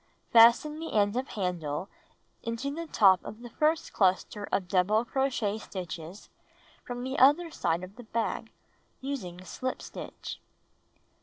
[0.33, 1.87] Fasten the end of handle
[2.41, 6.27] into the top of the fii'st cluster of double crochet stitches
[6.83, 8.51] from the other side of the bag,
[8.99, 10.39] using slip stitch.